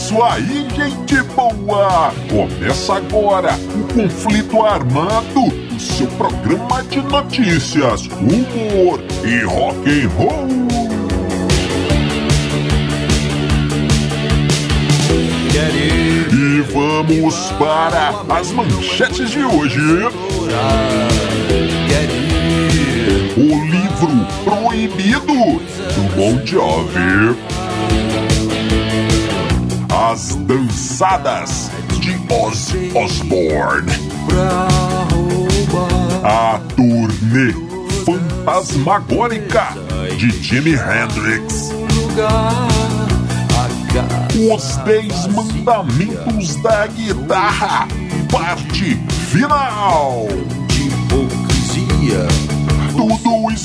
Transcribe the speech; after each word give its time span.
isso 0.00 0.22
aí, 0.22 0.66
gente 0.74 1.22
boa! 1.34 2.10
Começa 2.30 2.94
agora 2.94 3.52
o 3.74 3.92
Conflito 3.92 4.62
Armado, 4.62 5.44
o 5.44 5.78
seu 5.78 6.06
programa 6.12 6.82
de 6.84 7.02
notícias, 7.02 8.06
humor 8.06 9.02
e 9.22 9.44
rock 9.44 9.90
and 9.90 10.08
roll. 10.16 10.48
E 16.32 16.60
vamos 16.72 17.52
para 17.58 18.14
as 18.34 18.50
manchetes 18.52 19.30
de 19.30 19.44
hoje. 19.44 19.80
O 23.36 23.64
livro 23.66 24.26
proibido 24.44 25.20
do 25.26 26.16
Bon 26.16 26.46
Jovi. 26.46 27.59
As 30.10 30.34
dançadas 30.34 31.70
de 32.00 32.20
Ozzy 32.34 32.90
Osbourne. 32.96 33.92
A 36.24 36.58
turnê 36.74 37.54
fantasmagórica 38.04 39.68
de 40.18 40.30
Jimi 40.42 40.72
Hendrix. 40.72 41.70
Os 44.52 44.76
Dez 44.78 45.28
Mandamentos 45.28 46.56
da 46.56 46.88
Guitarra, 46.88 47.86
parte 48.32 49.00
final. 49.30 50.26
de 50.66 50.88
hipocrisia. 50.88 52.39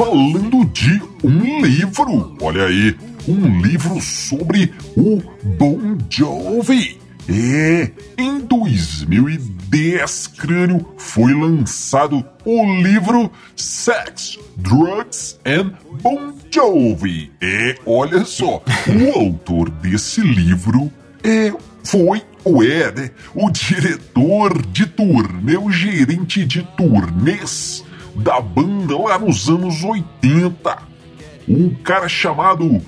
falando 0.00 0.64
de 0.72 0.98
um 1.22 1.60
livro. 1.60 2.34
Olha 2.40 2.64
aí, 2.64 2.96
um 3.28 3.60
livro 3.60 4.00
sobre 4.00 4.72
o 4.96 5.22
Bon 5.58 5.98
Jovi. 6.08 6.98
É, 7.28 7.90
em 8.16 8.40
2010, 8.40 10.26
Crânio, 10.38 10.86
foi 10.96 11.34
lançado 11.34 12.24
o 12.46 12.82
livro 12.82 13.30
Sex, 13.54 14.38
Drugs 14.56 15.38
and 15.44 15.74
Bon 16.00 16.32
Jovi. 16.50 17.30
É, 17.38 17.76
olha 17.84 18.24
só, 18.24 18.62
o 18.88 19.12
autor 19.20 19.68
desse 19.68 20.22
livro 20.22 20.90
é, 21.22 21.52
foi 21.84 22.22
o 22.42 22.62
é, 22.62 22.90
né, 22.90 23.10
o 23.34 23.50
diretor 23.50 24.66
de 24.68 24.86
turnê, 24.86 25.58
o 25.58 25.70
gerente 25.70 26.46
de 26.46 26.62
turnês 26.74 27.84
da 28.14 28.40
banda 28.40 28.96
lá 28.98 29.18
nos 29.18 29.48
anos 29.48 29.82
80. 29.82 30.78
Um 31.48 31.70
cara 31.70 32.08
chamado 32.08 32.80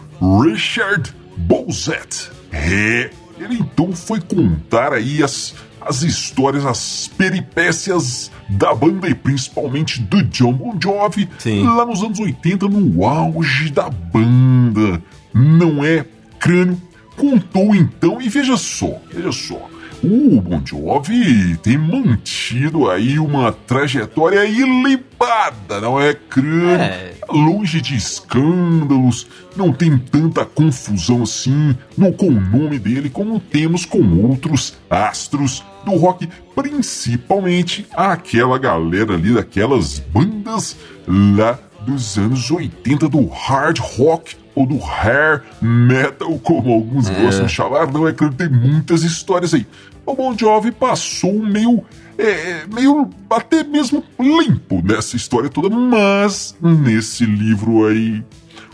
Richard 0.43 1.15
Bozet. 1.37 2.31
É, 2.53 3.10
ele 3.38 3.56
então 3.56 3.93
foi 3.93 4.21
contar 4.21 4.93
aí 4.93 5.22
as, 5.22 5.55
as 5.81 6.03
histórias, 6.03 6.65
as 6.65 7.11
peripécias 7.16 8.31
da 8.49 8.75
banda 8.75 9.09
e 9.09 9.15
principalmente 9.15 10.00
do 10.00 10.22
John 10.25 10.53
Bon 10.53 10.77
Jovi 10.81 11.28
Sim. 11.38 11.65
lá 11.65 11.87
nos 11.87 12.03
anos 12.03 12.21
80, 12.21 12.69
no 12.69 13.05
auge 13.05 13.71
da 13.71 13.88
banda. 13.88 15.03
Não 15.34 15.82
é 15.82 16.05
crânio? 16.38 16.81
Contou 17.16 17.75
então, 17.75 18.21
e 18.21 18.28
veja 18.28 18.56
só, 18.56 18.99
veja 19.12 19.32
só. 19.32 19.69
O 20.04 20.40
Bon 20.40 20.60
Jovi 20.64 21.56
tem 21.58 21.78
mantido 21.78 22.90
aí 22.90 23.20
uma 23.20 23.52
trajetória 23.52 24.44
ilibada, 24.44 25.80
não 25.80 26.00
é 26.00 26.12
crânio? 26.12 26.70
É. 26.70 27.12
Longe 27.30 27.80
de 27.80 27.94
escândalos, 27.94 29.28
não 29.56 29.72
tem 29.72 29.96
tanta 29.96 30.44
confusão 30.44 31.22
assim 31.22 31.76
no 31.96 32.12
com 32.12 32.26
o 32.26 32.40
nome 32.40 32.80
dele 32.80 33.08
como 33.08 33.38
temos 33.38 33.84
com 33.84 34.02
outros 34.26 34.74
astros 34.90 35.62
do 35.84 35.92
rock, 35.92 36.28
principalmente 36.52 37.86
aquela 37.94 38.58
galera 38.58 39.14
ali 39.14 39.32
daquelas 39.32 40.00
bandas 40.00 40.76
lá 41.06 41.58
dos 41.86 42.19
anos 42.19 42.50
80 42.50 43.08
do 43.08 43.26
hard 43.26 43.78
rock 43.78 44.36
ou 44.54 44.66
do 44.66 44.78
hair 44.78 45.42
metal, 45.60 46.38
como 46.40 46.72
alguns 46.72 47.08
gostam 47.08 47.46
de 47.46 47.52
chamar, 47.52 47.90
não 47.90 48.06
é 48.06 48.12
claro, 48.12 48.34
tem 48.34 48.48
muitas 48.48 49.02
histórias 49.02 49.54
aí. 49.54 49.66
O 50.04 50.14
Bon 50.14 50.36
Jovi 50.36 50.72
passou 50.72 51.42
meio, 51.42 51.84
é, 52.18 52.66
meio 52.66 53.08
até 53.30 53.62
mesmo 53.62 54.04
limpo 54.18 54.82
nessa 54.82 55.16
história 55.16 55.48
toda, 55.48 55.70
mas 55.70 56.56
nesse 56.60 57.24
livro 57.24 57.86
aí, 57.86 58.24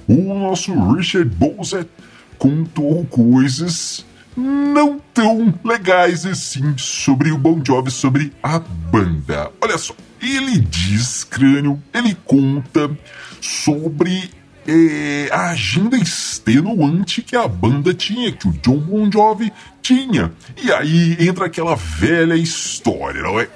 o 0.07 0.35
nosso 0.35 0.73
Richard 0.93 1.29
Bozet 1.37 1.89
contou 2.39 3.05
coisas 3.07 4.07
não 4.37 5.01
tão 5.13 5.53
legais 5.65 6.25
assim 6.25 6.77
sobre 6.79 7.31
o 7.33 7.39
Bon 7.39 7.61
Jovi, 7.65 7.91
sobre 7.91 8.33
a 8.43 8.59
banda. 8.59 9.51
Olha 9.61 9.77
só, 9.77 9.95
ele 10.23 10.59
diz, 10.61 11.25
crânio, 11.25 11.83
ele 11.93 12.17
conta 12.25 12.91
sobre 13.41 14.31
é, 14.69 15.31
a 15.33 15.51
agenda 15.51 15.97
extenuante 15.97 17.23
que 17.23 17.35
a 17.35 17.49
banda 17.49 17.95
tinha, 17.95 18.31
que 18.31 18.47
o 18.47 18.53
John 18.53 18.77
Bon 18.77 19.11
Jovi 19.11 19.51
tinha. 19.81 20.31
E 20.63 20.71
aí 20.71 21.17
entra 21.27 21.47
aquela 21.47 21.75
velha 21.75 22.35
história, 22.35 23.23
não 23.23 23.41
é? 23.41 23.49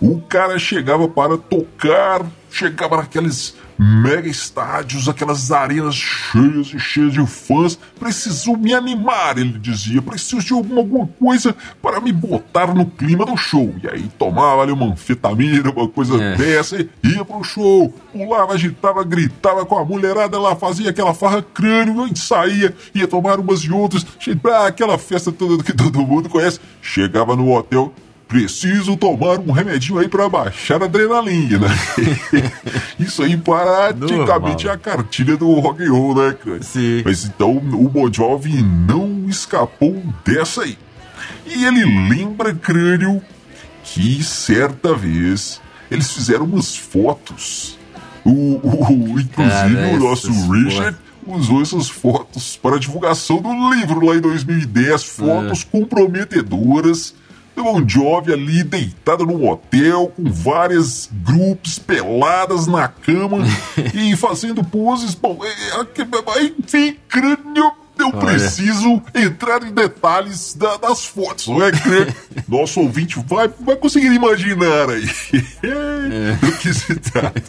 O 0.00 0.20
cara 0.20 0.58
chegava 0.58 1.08
para 1.08 1.38
tocar, 1.38 2.26
chegava 2.56 2.96
naqueles 2.96 3.54
mega 3.78 4.28
estádios, 4.28 5.06
aquelas 5.08 5.52
arenas 5.52 5.94
cheias 5.94 6.68
e 6.74 6.78
cheias 6.78 7.12
de 7.12 7.26
fãs. 7.26 7.78
Preciso 7.98 8.56
me 8.56 8.72
animar, 8.72 9.36
ele 9.36 9.58
dizia. 9.58 10.00
Preciso 10.00 10.44
de 10.46 10.52
alguma, 10.54 10.80
alguma 10.80 11.06
coisa 11.06 11.54
para 11.82 12.00
me 12.00 12.12
botar 12.12 12.74
no 12.74 12.86
clima 12.86 13.26
do 13.26 13.36
show. 13.36 13.74
E 13.82 13.88
aí 13.88 14.10
tomava 14.18 14.62
ali 14.62 14.72
uma 14.72 14.86
anfetamina, 14.86 15.70
uma 15.70 15.88
coisa 15.88 16.22
É. 16.22 16.36
dessa, 16.36 16.80
e 16.80 16.88
ia 17.04 17.24
pro 17.24 17.44
show, 17.44 17.92
pulava, 18.12 18.54
agitava, 18.54 19.04
gritava 19.04 19.66
com 19.66 19.78
a 19.78 19.84
mulherada 19.84 20.38
lá, 20.38 20.56
fazia 20.56 20.88
aquela 20.90 21.12
farra 21.12 21.42
crânio, 21.42 22.06
e 22.06 22.18
saía, 22.18 22.74
ia 22.94 23.06
tomar 23.06 23.38
umas 23.38 23.60
e 23.60 23.70
outras, 23.70 24.06
ah, 24.52 24.66
aquela 24.66 24.96
festa 24.96 25.30
toda 25.30 25.62
que 25.62 25.72
todo 25.72 26.00
mundo 26.00 26.28
conhece. 26.28 26.60
Chegava 26.80 27.36
no 27.36 27.52
hotel, 27.52 27.92
preciso 28.28 28.96
tomar 28.96 29.38
um 29.38 29.52
remedinho 29.52 29.98
aí 29.98 30.08
para 30.08 30.28
baixar 30.28 30.82
a 30.82 30.86
adrenalina. 30.86 31.68
Isso 32.98 33.22
aí 33.22 33.36
praticamente 33.36 34.14
Normal. 34.64 34.66
é 34.66 34.70
a 34.70 34.76
cartilha 34.78 35.36
do 35.36 35.52
rock 35.60 35.82
and 35.84 35.92
roll, 35.92 36.14
né, 36.14 36.34
cara? 36.44 36.62
Sim. 36.62 37.02
Mas 37.04 37.24
então 37.24 37.56
o 37.56 37.88
Bon 37.88 38.12
Jovi 38.12 38.62
não 38.62 39.26
escapou 39.28 40.02
dessa 40.24 40.62
aí. 40.62 40.76
E 41.46 41.64
ele 41.64 41.84
lembra, 42.08 42.54
crânio, 42.54 43.22
que 43.84 44.22
certa 44.22 44.94
vez 44.94 45.60
eles 45.90 46.10
fizeram 46.12 46.44
umas 46.44 46.76
fotos. 46.76 47.78
O, 48.24 48.30
o- 48.62 49.20
inclusive 49.20 49.30
Cara, 49.76 49.94
o 49.94 49.98
nosso 50.00 50.32
Richard 50.50 50.96
usou 51.24 51.62
essas 51.62 51.88
fotos 51.88 52.56
para 52.60 52.74
a 52.76 52.78
divulgação 52.78 53.40
do 53.40 53.70
livro 53.72 54.04
lá 54.04 54.16
em 54.16 54.20
2010, 54.20 55.04
fotos 55.04 55.62
comprometedoras 55.64 57.14
do 57.56 57.64
Bon 57.64 57.82
Jovi 57.88 58.32
ali 58.32 58.62
deitado 58.62 59.24
num 59.26 59.48
hotel 59.48 60.12
com 60.14 60.30
várias 60.30 61.08
grupos 61.12 61.78
peladas 61.78 62.66
na 62.66 62.86
cama 62.86 63.38
e 63.94 64.14
fazendo 64.16 64.62
poses. 64.62 65.14
Bom, 65.14 65.38
é, 65.42 65.48
é, 65.48 66.52
enfim, 66.58 66.96
crânio. 67.08 67.72
Eu 67.98 68.08
Olha. 68.08 68.18
preciso 68.26 69.02
entrar 69.14 69.62
em 69.62 69.72
detalhes 69.72 70.52
da- 70.54 70.76
das 70.76 71.06
fotos, 71.06 71.46
não 71.48 71.62
é? 71.64 71.70
Nosso 72.46 72.80
ouvinte 72.80 73.18
vai, 73.26 73.48
vai 73.60 73.74
conseguir 73.74 74.12
imaginar 74.12 74.90
aí 74.90 75.06
do 76.38 76.52
que 76.58 76.74
se 76.74 76.94
trata. 76.96 77.42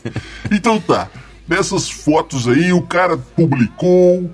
Então 0.50 0.80
tá, 0.80 1.10
nessas 1.46 1.90
fotos 1.90 2.48
aí 2.48 2.72
o 2.72 2.82
cara 2.82 3.18
publicou, 3.18 4.34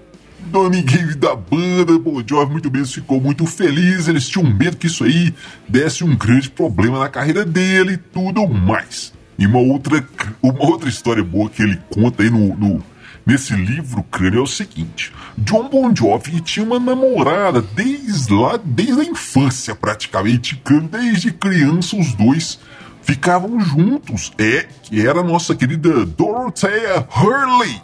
não 0.54 0.70
ninguém 0.70 1.08
da 1.18 1.36
banda, 1.36 1.98
Bon 1.98 2.22
Jovi 2.26 2.52
muito 2.52 2.72
mesmo 2.72 2.94
ficou 2.94 3.20
muito 3.20 3.46
feliz, 3.46 4.08
eles 4.08 4.30
tinham 4.30 4.48
medo 4.50 4.78
que 4.78 4.88
isso 4.88 5.04
aí 5.04 5.34
desse 5.68 6.04
um 6.04 6.16
grande 6.16 6.50
problema 6.50 7.00
na 7.00 7.10
carreira 7.10 7.44
dele 7.44 7.94
e 7.94 7.98
tudo 7.98 8.48
mais. 8.48 9.12
E 9.38 9.48
uma 9.48 9.60
outra, 9.60 10.08
uma 10.42 10.64
outra 10.64 10.88
história 10.88 11.24
boa 11.24 11.50
que 11.50 11.64
ele 11.64 11.80
conta 11.90 12.22
aí 12.24 12.30
no, 12.30 12.56
no- 12.56 12.84
nesse 13.26 13.54
livro, 13.56 14.04
crânio, 14.04 14.40
é 14.40 14.44
o 14.44 14.48
seguinte: 14.48 15.12
John 15.38 15.68
Bon 15.70 15.94
Jovi 15.96 16.40
tinha 16.42 16.66
uma 16.66 16.80
namorada 16.80 17.60
desde 17.62 18.32
lá, 18.32 18.60
desde 18.64 19.02
a 19.02 19.04
infância, 19.04 19.74
praticamente, 19.74 20.62
desde 20.92 21.32
criança 21.32 21.96
os 21.98 22.14
dois 22.14 22.60
ficavam 23.02 23.60
juntos. 23.60 24.32
É, 24.38 24.68
que 24.84 25.06
era 25.06 25.22
a 25.22 25.24
nossa 25.24 25.56
querida 25.56 26.06
Dorothea 26.06 27.08
Hurley. 27.18 27.82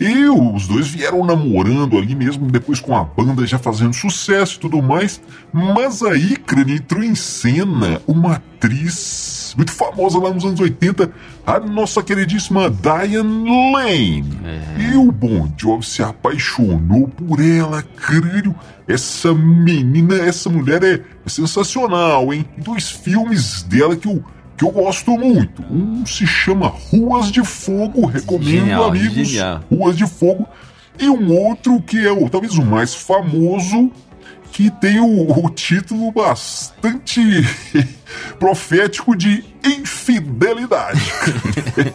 E 0.00 0.28
os 0.28 0.68
dois 0.68 0.88
vieram 0.88 1.24
namorando 1.24 1.98
ali 1.98 2.14
mesmo, 2.14 2.46
depois 2.50 2.80
com 2.80 2.96
a 2.96 3.04
banda 3.04 3.46
já 3.46 3.58
fazendo 3.58 3.94
sucesso 3.94 4.56
e 4.56 4.60
tudo 4.60 4.80
mais. 4.80 5.20
Mas 5.52 6.02
aí, 6.02 6.36
Crânio, 6.36 6.76
entrou 6.76 7.02
em 7.02 7.14
cena 7.14 8.00
uma 8.06 8.34
atriz 8.34 9.54
muito 9.56 9.72
famosa 9.72 10.18
lá 10.18 10.32
nos 10.32 10.44
anos 10.44 10.60
80, 10.60 11.10
a 11.44 11.58
nossa 11.58 12.02
queridíssima 12.02 12.70
Diane 12.70 13.72
Lane. 13.72 14.38
É. 14.44 14.82
E 14.82 14.96
o 14.96 15.10
Bon 15.10 15.52
Jovi 15.56 15.84
se 15.84 16.02
apaixonou 16.02 17.08
por 17.08 17.40
ela, 17.40 17.82
Crânio. 17.82 18.54
Essa 18.86 19.34
menina, 19.34 20.14
essa 20.14 20.48
mulher 20.48 20.82
é, 20.82 20.94
é 20.94 21.28
sensacional, 21.28 22.32
hein? 22.32 22.46
Dois 22.56 22.90
filmes 22.90 23.62
dela 23.62 23.96
que 23.96 24.08
o 24.08 24.24
que 24.58 24.64
eu 24.64 24.72
gosto 24.72 25.12
muito. 25.12 25.62
Um 25.70 26.04
se 26.04 26.26
chama 26.26 26.66
Ruas 26.66 27.30
de 27.30 27.44
Fogo, 27.44 28.04
recomendo, 28.06 28.50
genial, 28.50 28.84
amigos. 28.86 29.28
Genial. 29.28 29.62
Ruas 29.70 29.96
de 29.96 30.06
Fogo. 30.06 30.48
E 30.98 31.08
um 31.08 31.32
outro 31.32 31.80
que 31.80 32.04
é 32.04 32.10
o, 32.10 32.28
talvez 32.28 32.58
o 32.58 32.64
mais 32.64 32.92
famoso, 32.92 33.92
que 34.50 34.68
tem 34.68 34.98
o, 34.98 35.44
o 35.44 35.48
título 35.48 36.10
bastante 36.10 37.20
profético 38.40 39.16
de 39.16 39.44
Infidelidade. 39.64 41.00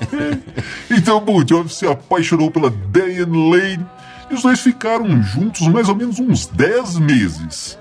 então, 0.89 1.19
Bon 1.19 1.45
Jovi 1.45 1.69
se 1.69 1.86
apaixonou 1.86 2.50
pela 2.50 2.71
Diane 2.71 3.51
Lane 3.51 3.86
e 4.31 4.36
os 4.36 4.42
dois 4.42 4.62
ficaram 4.62 5.21
juntos 5.21 5.68
mais 5.68 5.89
ou 5.89 5.95
menos 5.95 6.18
uns 6.18 6.45
10 6.45 7.00
meses. 7.00 7.77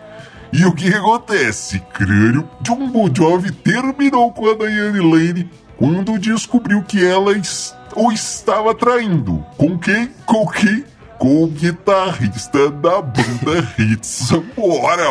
E 0.52 0.66
o 0.66 0.72
que 0.74 0.92
acontece? 0.92 1.80
Crânio, 1.94 2.46
John 2.60 2.86
Bon 2.90 3.08
Jovi 3.12 3.50
terminou 3.50 4.30
com 4.32 4.50
a 4.50 4.54
Diane 4.54 5.00
Lane 5.00 5.50
quando 5.78 6.18
descobriu 6.18 6.82
que 6.82 7.02
ela 7.04 7.32
o 7.96 8.12
estava 8.12 8.74
traindo. 8.74 9.44
Com 9.56 9.78
quem? 9.78 10.10
Com 10.26 10.46
quem? 10.46 10.84
Com 11.18 11.44
o 11.44 11.46
guitarrista 11.46 12.70
da 12.70 13.00
banda 13.00 13.66
Hits. 13.78 14.30
Bora! 14.54 15.06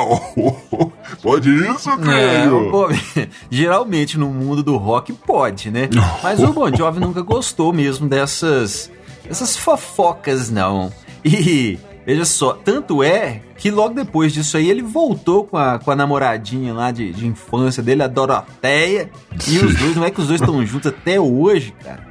Pode 1.23 1.49
isso, 1.49 1.97
Crânio? 1.97 2.71
É, 3.15 3.27
geralmente 3.49 4.19
no 4.19 4.27
mundo 4.27 4.61
do 4.61 4.77
rock 4.77 5.11
pode, 5.11 5.71
né? 5.71 5.89
Mas 6.21 6.41
o 6.41 6.53
Bon 6.53 6.73
Jovi 6.73 6.99
nunca 6.99 7.21
gostou 7.21 7.73
mesmo 7.73 8.07
dessas, 8.07 8.91
dessas 9.23 9.57
fofocas, 9.57 10.49
não. 10.49 10.91
E 11.23 11.77
Veja 12.11 12.25
só, 12.25 12.51
tanto 12.51 13.01
é 13.01 13.39
que 13.55 13.71
logo 13.71 13.93
depois 13.93 14.33
disso 14.33 14.57
aí 14.57 14.69
ele 14.69 14.81
voltou 14.81 15.45
com 15.45 15.55
a, 15.55 15.79
com 15.79 15.91
a 15.91 15.95
namoradinha 15.95 16.73
lá 16.73 16.91
de, 16.91 17.13
de 17.13 17.25
infância 17.25 17.81
dele, 17.81 18.03
a 18.03 18.07
Doroteia. 18.07 19.09
E 19.47 19.57
os 19.59 19.73
dois, 19.77 19.95
não 19.95 20.03
é 20.03 20.11
que 20.11 20.19
os 20.19 20.27
dois 20.27 20.41
estão 20.41 20.65
juntos 20.65 20.91
até 20.91 21.21
hoje, 21.21 21.73
cara. 21.81 22.05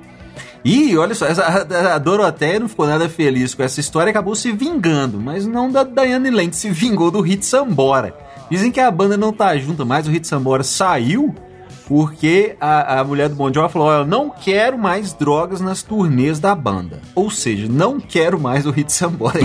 E 0.64 0.97
olha 0.97 1.14
só, 1.14 1.26
essa, 1.26 1.43
a, 1.43 1.97
a 1.97 1.99
Doroteia 1.99 2.61
não 2.61 2.67
ficou 2.67 2.87
nada 2.87 3.11
feliz 3.11 3.52
com 3.55 3.62
essa 3.62 3.79
história 3.79 4.08
e 4.08 4.12
acabou 4.12 4.35
se 4.35 4.50
vingando, 4.52 5.20
mas 5.20 5.47
não 5.47 5.70
da 5.70 5.85
Diane 5.85 6.31
Lane, 6.31 6.55
se 6.55 6.70
vingou 6.70 7.11
do 7.11 7.20
Hit 7.20 7.44
Sambora. 7.44 8.17
Dizem 8.50 8.73
que 8.73 8.81
a 8.81 8.91
banda 8.91 9.19
não 9.19 9.35
tá 9.35 9.55
junta 9.58 9.85
mais, 9.85 10.08
o 10.08 10.11
Hit 10.11 10.26
Sambora 10.26 10.62
saiu 10.62 11.35
porque 11.90 12.54
a, 12.60 13.00
a 13.00 13.04
mulher 13.04 13.28
do 13.28 13.34
Bon 13.34 13.52
Jovi 13.52 13.72
falou: 13.72 13.88
Olha, 13.88 14.04
não 14.04 14.31
quero 14.31 14.78
mais 14.78 15.12
drogas 15.12 15.60
nas 15.60 15.82
turnês 15.82 16.38
da 16.38 16.54
banda. 16.54 17.00
Ou 17.16 17.28
seja, 17.32 17.66
não 17.69 17.98
quero 17.98 18.38
mais 18.38 18.64
o 18.64 18.70
Hit 18.70 18.92
Sambora. 18.92 19.40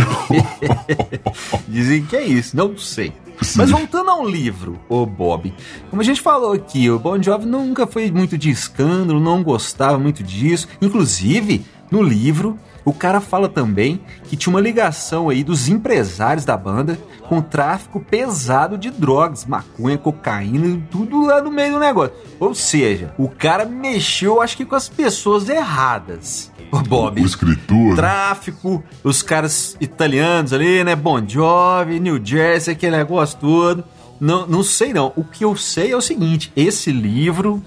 Dizem 1.68 2.06
que 2.06 2.16
é 2.16 2.24
isso, 2.24 2.56
não 2.56 2.78
sei. 2.78 3.12
Sim. 3.42 3.58
Mas 3.58 3.72
voltando 3.72 4.12
ao 4.12 4.30
livro, 4.30 4.80
o 4.88 5.08
Bob, 5.08 5.52
como 5.90 6.04
a 6.04 6.06
gente 6.06 6.22
falou 6.22 6.54
aqui, 6.54 6.88
o 6.88 7.00
Bon 7.00 7.20
Jovi 7.20 7.48
nunca 7.48 7.88
foi 7.88 8.12
muito 8.12 8.38
de 8.38 8.52
escândalo, 8.52 9.20
não 9.20 9.42
gostava 9.42 9.98
muito 9.98 10.22
disso. 10.22 10.68
Inclusive, 10.80 11.66
no 11.90 12.04
livro, 12.04 12.60
o 12.86 12.94
cara 12.94 13.20
fala 13.20 13.50
também 13.50 14.00
que 14.26 14.38
tinha 14.38 14.54
uma 14.54 14.62
ligação 14.62 15.28
aí 15.28 15.44
dos 15.44 15.68
empresários 15.68 16.46
da 16.46 16.56
banda 16.56 16.98
com 17.28 17.42
tráfico 17.42 18.00
pesado 18.00 18.78
de 18.78 18.92
drogas, 18.92 19.46
maconha, 19.46 19.98
cocaína, 19.98 20.80
tudo 20.92 21.26
lá 21.26 21.42
no 21.42 21.52
meio 21.52 21.74
do 21.74 21.80
negócio. 21.80 22.14
Ou 22.40 22.54
seja, 22.54 23.14
o 23.18 23.28
cara 23.28 23.66
mexeu, 23.66 24.40
acho 24.40 24.56
que 24.56 24.66
com 24.66 24.76
as 24.76 24.88
pessoas 24.88 25.50
erradas. 25.50 26.52
O 26.72 26.80
Bob. 26.80 27.22
O 27.22 27.26
escritor. 27.26 27.96
Tráfico, 27.96 28.84
os 29.04 29.24
caras 29.24 29.76
italianos 29.82 30.54
ali, 30.54 30.84
né? 30.84 30.96
Bon 30.96 31.28
Jovi, 31.28 32.00
New 32.00 32.24
Jersey, 32.24 32.74
aquele 32.74 32.98
negócio 32.98 33.40
todo. 33.40 33.84
Não, 34.20 34.46
não 34.46 34.64
sei 34.64 34.94
não. 34.94 35.12
O 35.16 35.24
que 35.24 35.44
eu 35.44 35.56
sei 35.56 35.92
é 35.92 35.98
o 35.98 36.02
seguinte: 36.02 36.52
esse 36.56 36.92
livro 36.92 37.64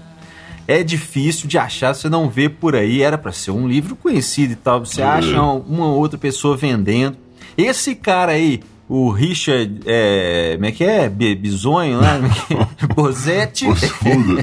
é 0.69 0.83
difícil 0.83 1.47
de 1.47 1.57
achar, 1.57 1.95
você 1.95 2.07
não 2.07 2.29
vê 2.29 2.47
por 2.47 2.75
aí. 2.75 3.01
Era 3.01 3.17
para 3.17 3.31
ser 3.31 3.49
um 3.49 3.67
livro 3.67 3.95
conhecido 3.95 4.53
e 4.53 4.55
tal. 4.55 4.85
Você 4.85 5.01
acha 5.01 5.41
uma 5.41 5.87
outra 5.87 6.15
pessoa 6.15 6.55
vendendo. 6.55 7.17
Esse 7.57 7.95
cara 7.95 8.33
aí, 8.33 8.59
o 8.87 9.09
Richard, 9.09 9.81
é, 9.87 10.51
como 10.53 10.65
é 10.67 10.71
que 10.71 10.83
é? 10.83 11.09
Bisonho 11.09 11.99
lá? 11.99 12.17
É, 12.17 12.83
é? 12.83 12.87
Bozetti. 12.93 13.65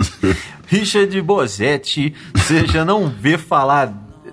Richard 0.66 1.22
Bozetti, 1.22 2.12
você 2.34 2.66
já 2.66 2.84
não 2.84 3.08
vê 3.08 3.38
falar 3.38 3.86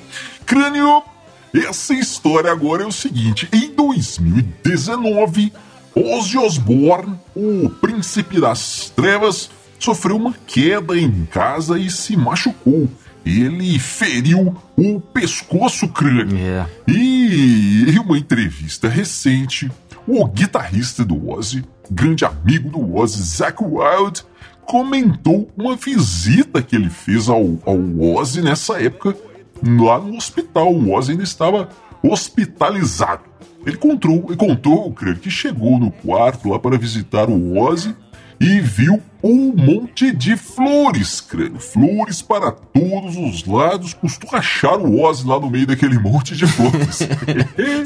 Crânio, 0.46 1.04
essa 1.54 1.94
história 1.94 2.50
agora 2.52 2.84
é 2.84 2.86
o 2.86 2.92
seguinte: 2.92 3.48
em 3.54 3.74
2019, 3.74 5.54
Ozzy 5.96 6.38
Osbourne, 6.38 7.20
o 7.36 7.70
príncipe 7.70 8.40
das 8.40 8.92
trevas, 8.96 9.50
sofreu 9.84 10.16
uma 10.16 10.34
queda 10.46 10.98
em 10.98 11.26
casa 11.26 11.80
e 11.80 11.90
se 11.90 12.16
machucou. 12.16 12.90
Ele 13.26 13.78
feriu 13.80 14.56
o 14.76 15.00
pescoço 15.00 15.88
crânio. 15.88 16.38
Yeah. 16.38 16.70
E 16.88 17.86
em 17.88 18.00
uma 18.00 18.18
entrevista 18.18 18.88
recente, 18.88 19.72
o 20.08 20.26
guitarrista 20.26 21.06
do 21.06 21.30
Ozzy, 21.30 21.64
grande 21.90 22.26
amigo 22.26 22.70
do 22.70 22.96
Ozzy, 22.96 23.22
Zach 23.22 23.58
Wild, 23.64 24.24
comentou 24.66 25.52
uma 25.58 25.76
visita 25.76 26.62
que 26.62 26.76
ele 26.76 26.90
fez 26.90 27.30
ao, 27.30 27.60
ao 27.66 28.16
Ozzy 28.16 28.42
nessa 28.42 28.82
época 28.82 29.16
lá 29.64 30.00
no 30.00 30.16
hospital. 30.16 30.74
O 30.74 30.94
Ozzy 30.94 31.12
ainda 31.12 31.24
estava 31.24 31.70
hospitalizado. 32.04 33.24
Ele 33.66 33.78
contou, 33.78 34.26
ele 34.28 34.38
contou, 34.38 34.92
creio, 34.92 35.18
que 35.18 35.30
chegou 35.30 35.80
no 35.80 35.92
quarto 35.92 36.50
lá 36.50 36.58
para 36.58 36.78
visitar 36.78 37.30
o 37.30 37.58
Ozzy 37.60 37.96
e 38.42 38.60
viu 38.60 39.00
um 39.24 39.54
monte 39.56 40.12
de 40.12 40.36
flores, 40.36 41.22
crânio. 41.22 41.60
Flores 41.60 42.24
para 42.24 42.52
todos 42.52 43.16
os 43.16 43.46
lados. 43.46 43.94
Custou 43.94 44.32
achar 44.34 44.80
o 44.80 45.00
Ozzy 45.00 45.28
lá 45.28 45.40
no 45.40 45.48
meio 45.48 45.68
daquele 45.68 45.98
monte 46.02 46.36
de 46.36 46.48
flores. 46.48 47.08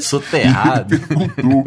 Soterrado. 0.00 0.94
Ele 0.94 1.06
perguntou: 1.06 1.64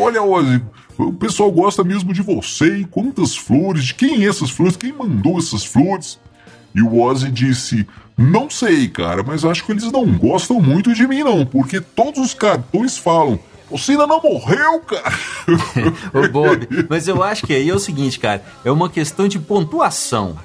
Olha, 0.00 0.22
Ozzy, 0.22 0.62
o 0.96 1.12
pessoal 1.12 1.52
gosta 1.52 1.84
mesmo 1.84 2.14
de 2.14 2.22
você, 2.22 2.78
hein? 2.78 2.88
Quantas 2.90 3.36
flores? 3.36 3.84
De 3.84 3.94
quem 3.94 4.24
é 4.24 4.28
essas 4.28 4.50
flores? 4.50 4.76
Quem 4.76 4.92
mandou 4.92 5.38
essas 5.38 5.62
flores? 5.62 6.18
E 6.74 6.80
o 6.80 7.02
Ozzy 7.02 7.30
disse: 7.30 7.86
Não 8.16 8.48
sei, 8.48 8.88
cara, 8.88 9.22
mas 9.22 9.44
acho 9.44 9.62
que 9.62 9.72
eles 9.72 9.92
não 9.92 10.06
gostam 10.06 10.58
muito 10.58 10.94
de 10.94 11.06
mim, 11.06 11.22
não, 11.22 11.44
porque 11.44 11.82
todos 11.82 12.18
os 12.18 12.32
cartões 12.32 12.96
falam. 12.96 13.38
Você 13.72 13.92
ainda 13.92 14.06
não 14.06 14.20
morreu, 14.20 14.80
cara. 14.80 15.12
Ô, 16.14 16.28
Bob, 16.28 16.68
mas 16.88 17.08
eu 17.08 17.22
acho 17.22 17.46
que 17.46 17.54
aí 17.54 17.68
é 17.68 17.74
o 17.74 17.78
seguinte, 17.78 18.18
cara, 18.18 18.44
é 18.64 18.70
uma 18.70 18.88
questão 18.88 19.26
de 19.26 19.38
pontuação. 19.38 20.36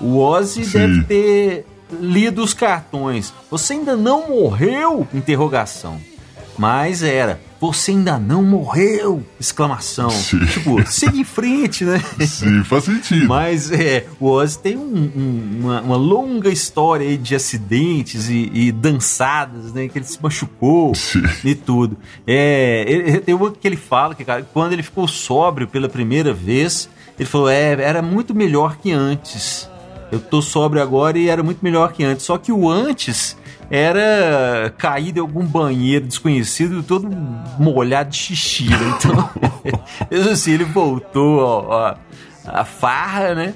O 0.00 0.18
Ozzy 0.18 0.64
Sim. 0.64 0.78
deve 0.78 1.04
ter 1.04 1.66
lido 2.00 2.42
os 2.42 2.54
cartões. 2.54 3.32
Você 3.50 3.74
ainda 3.74 3.96
não 3.96 4.28
morreu? 4.28 5.06
Interrogação. 5.12 6.00
Mas 6.58 7.02
era, 7.02 7.40
você 7.60 7.90
ainda 7.92 8.18
não 8.18 8.42
morreu! 8.42 9.22
Exclamação. 9.40 10.10
Sim. 10.10 10.44
Tipo, 10.46 10.84
siga 10.90 11.16
em 11.16 11.24
frente, 11.24 11.84
né? 11.84 12.02
Sim, 12.26 12.62
faz 12.64 12.84
sentido. 12.84 13.26
Mas 13.28 13.70
é, 13.72 14.06
o 14.20 14.26
Ozzy 14.28 14.58
tem 14.58 14.76
um- 14.76 15.10
um- 15.16 15.58
uma, 15.62 15.80
uma 15.82 15.96
longa 15.96 16.48
história 16.50 17.06
aí 17.08 17.16
de 17.16 17.34
acidentes 17.34 18.28
e, 18.28 18.50
e 18.52 18.72
dançadas, 18.72 19.72
né? 19.72 19.88
Que 19.88 19.98
ele 19.98 20.04
se 20.04 20.18
machucou 20.22 20.94
Sim. 20.94 21.22
e 21.44 21.54
tudo. 21.54 21.96
É, 22.26 22.84
ele- 22.86 23.20
tem 23.20 23.34
uma 23.34 23.50
que 23.50 23.66
ele 23.66 23.76
fala 23.76 24.14
que 24.14 24.24
cara, 24.24 24.46
quando 24.52 24.72
ele 24.72 24.82
ficou 24.82 25.06
sóbrio 25.08 25.66
pela 25.66 25.88
primeira 25.88 26.32
vez, 26.32 26.88
ele 27.18 27.28
falou: 27.28 27.48
é, 27.48 27.72
era 27.72 28.02
muito 28.02 28.34
melhor 28.34 28.76
que 28.76 28.92
antes. 28.92 29.68
Eu 30.12 30.20
tô 30.20 30.40
sóbrio 30.40 30.80
agora 30.82 31.18
e 31.18 31.28
era 31.28 31.42
muito 31.42 31.58
melhor 31.62 31.92
que 31.92 32.04
antes. 32.04 32.24
Só 32.26 32.38
que 32.38 32.52
o 32.52 32.70
antes 32.70 33.36
era 33.70 34.72
caído 34.78 35.18
em 35.18 35.22
algum 35.22 35.44
banheiro 35.44 36.06
desconhecido, 36.06 36.82
todo 36.82 37.08
molhado 37.58 38.10
de 38.10 38.16
xixi. 38.16 38.68
Né? 38.70 38.76
Então, 39.66 39.80
mesmo 40.10 40.30
assim, 40.30 40.52
ele 40.52 40.64
voltou 40.64 41.40
ó, 41.40 41.96
a 42.46 42.64
farra, 42.64 43.34
né? 43.34 43.54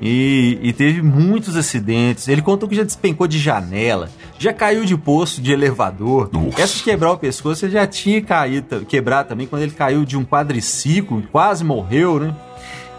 E, 0.00 0.58
e 0.62 0.72
teve 0.72 1.02
muitos 1.02 1.56
acidentes. 1.56 2.26
Ele 2.26 2.40
contou 2.40 2.66
que 2.66 2.74
já 2.74 2.82
despencou 2.82 3.26
de 3.26 3.38
janela, 3.38 4.08
já 4.38 4.52
caiu 4.52 4.86
de 4.86 4.96
poço 4.96 5.42
de 5.42 5.52
elevador. 5.52 6.30
Nossa. 6.32 6.62
Essa 6.62 6.78
de 6.78 6.82
quebrar 6.82 7.12
o 7.12 7.18
pescoço 7.18 7.66
ele 7.66 7.72
já 7.72 7.86
tinha 7.86 8.22
caído, 8.22 8.86
quebrado 8.86 9.28
também 9.28 9.46
quando 9.46 9.62
ele 9.62 9.72
caiu 9.72 10.04
de 10.06 10.16
um 10.16 10.24
quadriciclo, 10.24 11.22
quase 11.30 11.62
morreu, 11.62 12.18
né? 12.18 12.34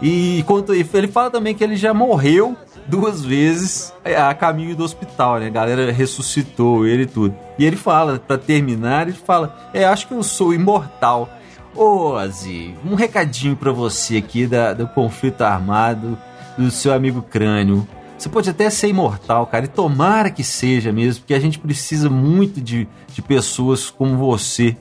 E 0.00 0.44
conta, 0.46 0.74
ele 0.74 1.08
fala 1.08 1.30
também 1.30 1.54
que 1.54 1.62
ele 1.62 1.76
já 1.76 1.92
morreu 1.92 2.56
duas 2.86 3.24
vezes 3.24 3.92
a 4.04 4.34
caminho 4.34 4.74
do 4.76 4.84
hospital, 4.84 5.38
né? 5.38 5.46
A 5.46 5.50
galera 5.50 5.92
ressuscitou 5.92 6.86
ele 6.86 7.04
e 7.04 7.06
tudo. 7.06 7.34
E 7.58 7.64
ele 7.64 7.76
fala, 7.76 8.18
pra 8.18 8.38
terminar, 8.38 9.08
ele 9.08 9.16
fala: 9.16 9.70
É, 9.72 9.84
acho 9.84 10.06
que 10.08 10.14
eu 10.14 10.22
sou 10.22 10.52
imortal. 10.52 11.28
Ô, 11.74 12.12
Ozzy, 12.12 12.74
um 12.84 12.94
recadinho 12.94 13.56
pra 13.56 13.72
você 13.72 14.18
aqui 14.18 14.46
da, 14.46 14.74
do 14.74 14.86
conflito 14.88 15.42
armado 15.42 16.18
do 16.58 16.70
seu 16.70 16.92
amigo 16.92 17.22
Crânio. 17.22 17.86
Você 18.18 18.28
pode 18.28 18.48
até 18.48 18.70
ser 18.70 18.88
imortal, 18.88 19.46
cara, 19.46 19.64
e 19.64 19.68
tomara 19.68 20.30
que 20.30 20.44
seja 20.44 20.92
mesmo, 20.92 21.22
porque 21.22 21.34
a 21.34 21.40
gente 21.40 21.58
precisa 21.58 22.08
muito 22.08 22.60
de, 22.60 22.86
de 23.12 23.22
pessoas 23.22 23.90
como 23.90 24.16
você. 24.16 24.76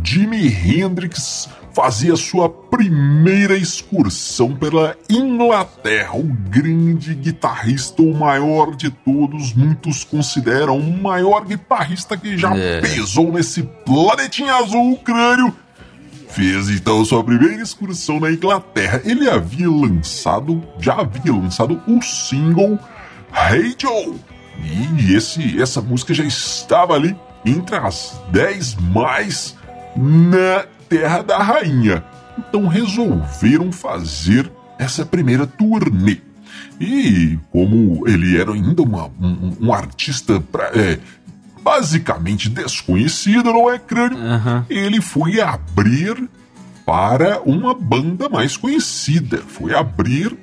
Jimi 0.01 0.47
Hendrix 0.47 1.49
fazia 1.73 2.15
sua 2.15 2.47
primeira 2.49 3.57
excursão 3.57 4.55
pela 4.55 4.95
Inglaterra. 5.09 6.15
O 6.15 6.23
grande 6.23 7.15
guitarrista, 7.15 8.01
o 8.01 8.13
maior 8.13 8.75
de 8.75 8.89
todos, 8.89 9.53
muitos 9.53 10.03
consideram 10.03 10.77
o 10.77 11.01
maior 11.01 11.45
guitarrista 11.45 12.15
que 12.15 12.37
já 12.37 12.55
É. 12.55 12.81
pisou 12.81 13.31
nesse 13.31 13.63
planetinha 13.85 14.55
azul, 14.55 14.97
crânio 14.97 15.53
fez 16.29 16.67
então 16.71 17.05
sua 17.05 17.23
primeira 17.23 17.61
excursão 17.61 18.19
na 18.19 18.31
Inglaterra. 18.31 19.01
Ele 19.05 19.29
havia 19.29 19.69
lançado, 19.69 20.63
já 20.79 20.95
havia 20.95 21.31
lançado 21.31 21.79
o 21.87 22.01
single 22.01 22.79
Hey 23.31 23.75
Joe. 23.79 24.15
E 24.59 25.13
esse, 25.13 25.61
essa 25.61 25.79
música 25.79 26.11
já 26.13 26.23
estava 26.23 26.93
ali 26.95 27.15
entre 27.45 27.75
as 27.75 28.19
10 28.31 28.75
mais 28.75 29.55
na 29.95 30.65
Terra 30.97 31.21
da 31.23 31.37
Rainha. 31.39 32.03
Então 32.37 32.67
resolveram 32.67 33.71
fazer 33.71 34.51
essa 34.77 35.03
primeira 35.05 35.47
turnê. 35.47 36.17
E 36.79 37.37
como 37.51 38.07
ele 38.07 38.37
era 38.37 38.51
ainda 38.53 38.81
uma- 38.83 39.07
um, 39.19 39.53
um 39.61 39.73
artista 39.73 40.39
pra- 40.39 40.71
é, 40.75 40.99
basicamente 41.63 42.49
desconhecido, 42.49 43.45
não 43.53 43.71
é 43.71 43.79
crânio? 43.79 44.17
Aham. 44.19 44.65
ele 44.69 45.01
foi 45.01 45.39
abrir 45.41 46.29
para 46.85 47.41
uma 47.43 47.73
banda 47.73 48.27
mais 48.29 48.55
conhecida. 48.57 49.37
Foi 49.47 49.73
abrir 49.73 50.37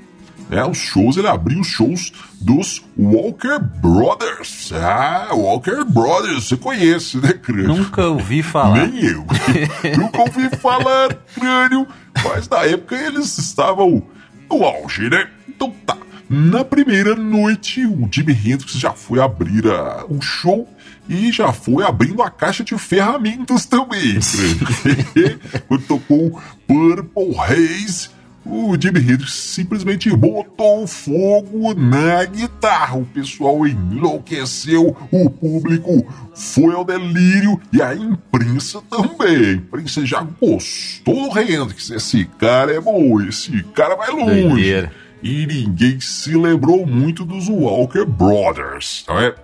né, 0.51 0.65
os 0.65 0.77
shows, 0.79 1.17
ele 1.17 1.29
abriu 1.29 1.61
os 1.61 1.67
shows 1.69 2.13
dos 2.41 2.83
Walker 2.99 3.59
Brothers. 3.81 4.73
Ah, 4.75 5.29
Walker 5.33 5.85
Brothers, 5.85 6.45
você 6.49 6.57
conhece, 6.57 7.19
né, 7.19 7.33
Crânio? 7.33 7.69
Nunca 7.69 8.07
ouvi 8.07 8.43
falar. 8.43 8.87
Nem 8.89 9.05
eu. 9.05 9.25
Nunca 9.97 10.21
ouvi 10.23 10.49
falar, 10.57 11.15
Crânio, 11.35 11.87
mas 12.25 12.49
na 12.49 12.65
época 12.65 12.97
eles 12.97 13.39
estavam 13.39 14.03
no 14.51 14.65
auge, 14.65 15.09
né? 15.09 15.29
Então 15.49 15.71
tá. 15.87 15.97
Na 16.33 16.65
primeira 16.65 17.17
noite, 17.17 17.85
o 17.85 18.09
Jimi 18.11 18.33
Hendrix 18.33 18.73
já 18.75 18.93
foi 18.93 19.21
abrir 19.21 19.67
a- 19.67 20.05
o 20.09 20.21
show 20.21 20.69
e 21.09 21.33
já 21.33 21.53
foi 21.53 21.83
abrindo 21.85 22.23
a 22.23 22.31
caixa 22.31 22.63
de 22.63 22.79
ferramentas 22.79 23.67
também. 23.67 24.19
Quando 25.67 25.83
tocou 25.87 26.41
Purple 26.69 27.37
Haze, 27.37 28.11
o 28.45 28.75
Jimi 28.81 29.01
Hendrix 29.01 29.33
simplesmente 29.33 30.15
botou 30.17 30.87
fogo 30.87 31.75
na 31.75 32.25
guitarra. 32.25 32.97
O 32.97 33.05
pessoal 33.05 33.67
enlouqueceu, 33.67 34.97
o 35.11 35.31
público 35.31 36.07
foi 36.35 36.75
ao 36.75 36.85
delírio 36.85 37.61
e 37.73 37.83
a 37.83 37.95
imprensa 37.95 38.81
também. 38.89 39.37
A 39.37 39.53
imprensa 39.53 40.07
já 40.07 40.23
gostou 40.23 41.31
do 41.31 41.39
Hendrix. 41.39 41.91
Esse 41.91 42.25
cara 42.39 42.73
é 42.73 42.81
bom, 42.81 43.21
esse 43.21 43.63
cara 43.75 43.95
vai 43.95 44.11
longe. 44.11 44.49
Doideira. 44.49 44.93
E 45.23 45.47
ninguém 45.47 46.01
se 46.01 46.35
lembrou 46.35 46.87
muito 46.87 47.27
dos 47.27 47.47
Walker 47.49 48.07
Brothers, 48.07 49.05
não 49.07 49.19
é? 49.19 49.35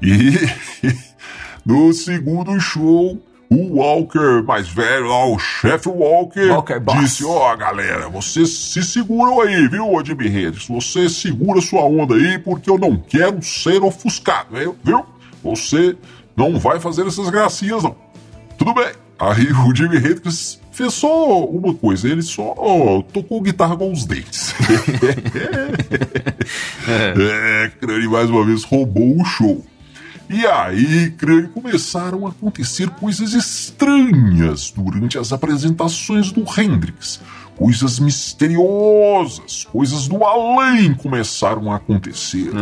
E 0.00 0.32
no 1.66 1.92
segundo 1.92 2.58
show, 2.58 3.22
o 3.50 3.76
Walker 3.76 4.42
mais 4.46 4.68
velho 4.68 5.06
lá, 5.06 5.26
o 5.26 5.38
chefe 5.38 5.88
Walker, 5.88 6.50
Walker 6.50 6.80
disse: 7.00 7.24
Ó, 7.24 7.56
galera, 7.56 8.08
vocês 8.08 8.50
se 8.50 8.82
seguram 8.82 9.40
aí, 9.40 9.68
viu, 9.68 9.86
Jimmy 10.04 10.26
Hendrix? 10.26 10.66
Você 10.66 11.08
segura 11.08 11.60
sua 11.60 11.82
onda 11.82 12.14
aí, 12.14 12.38
porque 12.38 12.70
eu 12.70 12.78
não 12.78 12.96
quero 12.96 13.42
ser 13.42 13.82
ofuscado, 13.82 14.48
viu? 14.82 15.04
Você 15.42 15.96
não 16.36 16.58
vai 16.58 16.78
fazer 16.78 17.06
essas 17.06 17.30
gracinhas, 17.30 17.82
não. 17.82 17.96
Tudo 18.56 18.74
bem. 18.74 18.92
Aí 19.18 19.50
o 19.50 19.74
Jimi 19.74 19.96
Hendrix 19.96 20.60
fez 20.70 20.94
só 20.94 21.44
uma 21.44 21.74
coisa, 21.74 22.08
ele 22.08 22.22
só 22.22 22.54
tocou 23.12 23.42
guitarra 23.42 23.76
com 23.76 23.90
os 23.90 24.04
dentes. 24.04 24.54
é, 26.86 27.68
Crânio 27.80 28.12
mais 28.12 28.30
uma 28.30 28.44
vez 28.44 28.62
roubou 28.62 29.20
o 29.20 29.24
show. 29.24 29.64
E 30.30 30.46
aí, 30.46 31.10
Crânio, 31.12 31.48
começaram 31.48 32.26
a 32.26 32.30
acontecer 32.30 32.90
coisas 32.90 33.32
estranhas 33.32 34.70
durante 34.70 35.16
as 35.16 35.32
apresentações 35.32 36.30
do 36.30 36.44
Hendrix. 36.60 37.20
Coisas 37.56 37.98
misteriosas, 37.98 39.64
coisas 39.72 40.06
do 40.06 40.22
além 40.24 40.94
começaram 40.94 41.72
a 41.72 41.76
acontecer. 41.76 42.52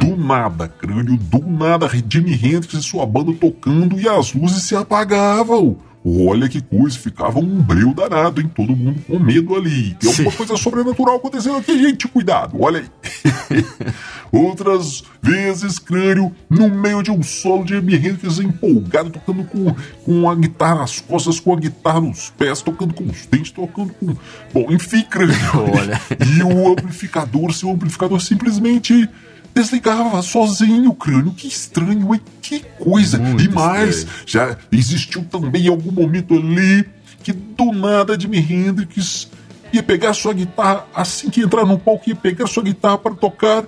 Do 0.00 0.16
nada, 0.16 0.68
Crânio, 0.68 1.16
do 1.16 1.38
nada, 1.46 1.88
Jimi 1.88 2.34
Hendrix 2.34 2.74
e 2.74 2.82
sua 2.82 3.06
banda 3.06 3.32
tocando 3.32 3.98
e 3.98 4.08
as 4.08 4.34
luzes 4.34 4.64
se 4.64 4.74
apagavam. 4.76 5.78
Olha 6.04 6.48
que 6.48 6.60
coisa, 6.60 6.98
ficava 6.98 7.38
um 7.38 7.62
breu 7.62 7.94
danado, 7.94 8.40
hein? 8.40 8.50
Todo 8.52 8.74
mundo 8.74 9.00
com 9.06 9.20
medo 9.20 9.54
ali. 9.54 9.94
Tem 9.94 10.10
alguma 10.10 10.30
Sim. 10.32 10.36
coisa 10.36 10.56
sobrenatural 10.56 11.16
acontecendo 11.16 11.58
aqui, 11.58 11.80
gente, 11.80 12.08
cuidado, 12.08 12.56
olha 12.60 12.80
aí. 12.80 13.64
Outras 14.32 15.04
vezes, 15.22 15.78
crânio, 15.78 16.34
no 16.50 16.68
meio 16.68 17.02
de 17.02 17.10
um 17.10 17.22
solo 17.22 17.64
de 17.64 17.74
Jimi 17.74 17.94
Hendrix 17.94 18.38
empolgado, 18.38 19.10
tocando 19.10 19.44
com, 19.44 19.74
com 20.04 20.28
a 20.28 20.34
guitarra 20.34 20.76
nas 20.76 20.98
costas, 20.98 21.38
com 21.38 21.52
a 21.52 21.56
guitarra 21.56 22.00
nos 22.00 22.30
pés, 22.30 22.62
tocando 22.62 22.94
com 22.94 23.04
os 23.04 23.26
dentes, 23.26 23.52
tocando 23.52 23.92
com. 23.92 24.16
Bom, 24.52 24.72
enfim, 24.72 25.02
crânio. 25.02 25.36
Olha. 25.54 26.00
E 26.32 26.42
o 26.42 26.72
amplificador, 26.72 27.52
seu 27.52 27.70
amplificador 27.70 28.20
simplesmente 28.20 29.08
desligava 29.54 30.20
sozinho 30.22 30.90
o 30.90 30.94
crânio. 30.94 31.32
Que 31.32 31.46
estranho, 31.46 32.14
hein? 32.14 32.20
Que 32.40 32.60
coisa. 32.78 33.18
Muito 33.18 33.42
e 33.42 33.48
mais, 33.48 33.98
estranho. 33.98 34.22
já 34.26 34.56
existiu 34.70 35.24
também 35.24 35.68
algum 35.68 35.92
momento 35.92 36.34
ali 36.34 36.84
que 37.22 37.32
do 37.32 37.72
nada 37.72 38.18
Jimi 38.18 38.38
Hendrix 38.38 39.28
ia 39.72 39.82
pegar 39.82 40.12
sua 40.12 40.34
guitarra 40.34 40.86
assim 40.94 41.30
que 41.30 41.40
entrar 41.40 41.64
no 41.64 41.78
palco, 41.78 42.08
ia 42.08 42.16
pegar 42.16 42.46
sua 42.46 42.62
guitarra 42.62 42.98
para 42.98 43.14
tocar. 43.14 43.64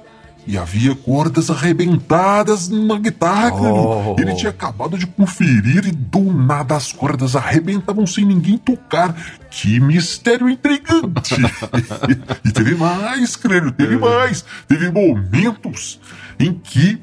E 0.46 0.58
havia 0.58 0.94
cordas 0.94 1.50
arrebentadas 1.50 2.68
na 2.68 2.98
guitarra. 2.98 3.72
Oh. 3.72 4.16
Ele 4.18 4.34
tinha 4.34 4.50
acabado 4.50 4.98
de 4.98 5.06
conferir 5.06 5.86
e 5.86 5.90
do 5.90 6.20
nada 6.32 6.76
as 6.76 6.92
cordas 6.92 7.34
arrebentavam 7.34 8.06
sem 8.06 8.24
ninguém 8.24 8.58
tocar. 8.58 9.14
Que 9.50 9.80
mistério 9.80 10.48
intrigante! 10.48 11.34
e 12.44 12.52
teve 12.52 12.74
mais, 12.74 13.36
crânio, 13.36 13.72
teve 13.72 13.96
mais. 13.96 14.44
Teve 14.68 14.90
momentos 14.90 15.98
em 16.38 16.52
que 16.52 17.00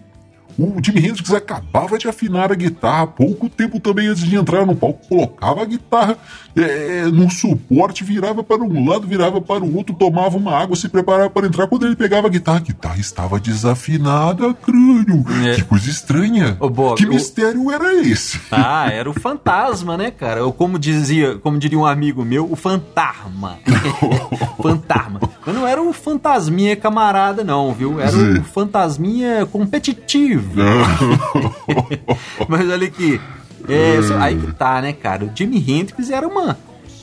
o 0.58 0.80
Jimi 0.84 1.08
Hendrix 1.08 1.34
acabava 1.34 1.98
de 1.98 2.08
afinar 2.08 2.52
a 2.52 2.56
guitarra 2.56 3.08
pouco 3.08 3.50
tempo 3.50 3.80
também 3.80 4.08
antes 4.08 4.24
de 4.24 4.36
entrar 4.36 4.66
no 4.66 4.76
palco, 4.76 5.08
colocava 5.08 5.62
a 5.62 5.66
guitarra 5.66 6.18
é, 6.56 7.06
no 7.06 7.30
suporte, 7.30 8.04
virava 8.04 8.44
para 8.44 8.62
um 8.64 8.90
lado, 8.90 9.08
virava 9.08 9.40
para 9.42 9.64
o 9.64 9.76
outro, 9.76 9.96
tomava 9.96 10.38
uma 10.38 10.56
água, 10.58 10.76
se 10.76 10.90
preparava 10.90 11.30
para 11.30 11.48
entrar. 11.48 11.68
Quando 11.68 11.86
ele 11.86 11.96
pegava 11.96 12.28
a 12.28 12.30
guitarra, 12.30 12.58
a 12.58 12.62
guitarra 12.62 13.00
estava 13.00 13.40
desafinada, 13.40 14.54
crânio. 14.54 15.26
É. 15.46 15.56
Que 15.56 15.64
coisa 15.64 15.90
estranha. 15.90 16.58
Ô, 16.60 16.70
Bob, 16.70 16.98
que 16.98 17.06
o- 17.06 17.10
mistério 17.10 17.72
era 17.72 17.94
esse? 18.02 18.40
Ah, 18.52 18.90
era 18.92 19.10
o 19.10 19.14
fantasma, 19.14 19.98
né, 19.98 20.12
cara? 20.12 20.46
Ou 20.46 20.52
como 20.54 20.78
dizia, 20.78 21.38
como 21.38 21.58
diria 21.58 21.78
um 21.80 21.86
amigo 21.86 22.24
meu, 22.26 22.52
o 22.52 22.56
fantasma. 22.56 23.60
fantasma. 24.62 25.20
Mas 25.46 25.56
não 25.56 25.68
era 25.68 25.82
o 25.82 25.92
fantasminha 25.94 26.76
camarada, 26.76 27.44
não, 27.44 27.74
viu? 27.74 28.00
Era 28.00 28.12
Sim. 28.12 28.38
o 28.40 28.44
fantasminha 28.44 29.46
competitivo. 29.46 30.52
Mas 32.48 32.70
olha 32.70 32.88
aqui. 32.88 33.20
É, 33.68 34.02
só- 34.02 34.18
aí 34.18 34.36
que 34.38 34.52
tá, 34.54 34.82
né, 34.82 34.94
cara? 34.94 35.26
O 35.26 35.32
Jimi 35.36 35.58
Hendrix 35.68 36.10
era 36.10 36.28
uma. 36.28 36.58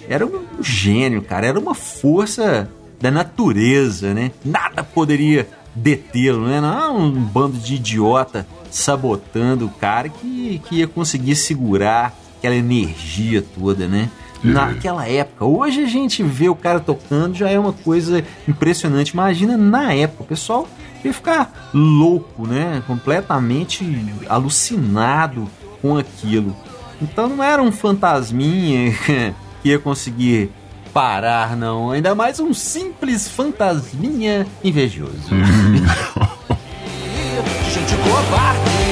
Era 0.08 0.24
um 0.26 0.42
gênio, 0.62 1.22
cara. 1.22 1.46
Era 1.46 1.58
uma 1.58 1.74
força 1.74 2.68
da 3.00 3.10
natureza, 3.10 4.14
né? 4.14 4.30
Nada 4.44 4.82
poderia 4.82 5.48
detê-lo, 5.74 6.46
né? 6.46 6.60
Não 6.60 6.72
era 6.72 6.90
um 6.90 7.10
bando 7.12 7.58
de 7.58 7.74
idiota 7.74 8.46
sabotando 8.70 9.66
o 9.66 9.70
cara 9.70 10.08
que, 10.08 10.60
que 10.66 10.76
ia 10.76 10.86
conseguir 10.88 11.36
segurar 11.36 12.14
aquela 12.38 12.54
energia 12.56 13.42
toda, 13.58 13.86
né? 13.86 14.10
Naquela 14.42 15.06
época. 15.08 15.44
Hoje 15.44 15.82
a 15.82 15.86
gente 15.86 16.22
vê 16.22 16.48
o 16.48 16.54
cara 16.54 16.78
tocando, 16.80 17.34
já 17.34 17.50
é 17.50 17.58
uma 17.58 17.72
coisa 17.72 18.24
impressionante. 18.46 19.10
Imagina 19.10 19.56
na 19.56 19.92
época, 19.92 20.22
o 20.22 20.26
pessoal 20.26 20.68
ia 21.04 21.12
ficar 21.12 21.70
louco, 21.74 22.46
né? 22.46 22.82
Completamente 22.86 23.84
alucinado 24.28 25.48
com 25.80 25.96
aquilo. 25.96 26.56
Então 27.00 27.28
não 27.28 27.42
era 27.42 27.62
um 27.62 27.70
fantasminha 27.70 28.92
que 29.62 29.68
ia 29.68 29.78
conseguir 29.78 30.50
parar, 30.92 31.56
não. 31.56 31.90
Ainda 31.90 32.14
mais 32.14 32.40
um 32.40 32.52
simples 32.52 33.28
fantasminha 33.28 34.46
invejoso. 34.64 35.28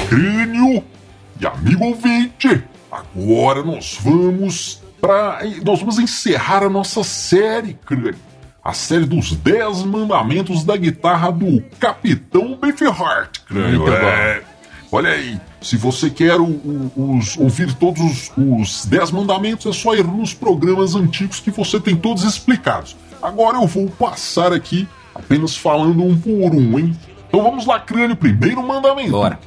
Crânio 0.08 0.84
e 1.40 1.46
amigo 1.46 1.84
ouvinte. 1.84 2.62
Agora 2.90 3.62
nós 3.62 3.98
vamos 4.00 4.80
para 5.00 5.40
nós 5.64 5.80
vamos 5.80 5.98
encerrar 5.98 6.62
a 6.62 6.70
nossa 6.70 7.02
série, 7.02 7.74
crânio. 7.74 8.14
A 8.64 8.72
série 8.72 9.04
dos 9.04 9.32
10 9.32 9.84
mandamentos 9.84 10.64
da 10.64 10.76
guitarra 10.76 11.30
do 11.30 11.62
Capitão 11.78 12.56
Beefheart, 12.56 13.40
crânio. 13.46 13.88
É, 13.92 14.42
olha 14.90 15.10
aí, 15.10 15.40
se 15.66 15.76
você 15.76 16.08
quer 16.10 16.40
o- 16.40 16.44
o- 16.44 17.16
os- 17.18 17.36
ouvir 17.36 17.72
todos 17.74 18.00
os, 18.02 18.32
os 18.36 18.86
10 18.86 19.10
mandamentos, 19.10 19.66
é 19.66 19.72
só 19.72 19.94
ir 19.94 20.04
nos 20.04 20.32
programas 20.32 20.94
antigos 20.94 21.40
que 21.40 21.50
você 21.50 21.80
tem 21.80 21.96
todos 21.96 22.22
explicados. 22.24 22.96
Agora 23.22 23.58
eu 23.58 23.66
vou 23.66 23.88
passar 23.88 24.52
aqui 24.52 24.86
apenas 25.14 25.56
falando 25.56 26.02
um 26.02 26.16
por 26.18 26.54
um, 26.54 26.78
hein? 26.78 26.96
Então 27.28 27.42
vamos 27.42 27.66
lá, 27.66 27.80
crânio, 27.80 28.14
primeiro 28.16 28.62
mandamento. 28.66 29.10
Bora. 29.10 29.38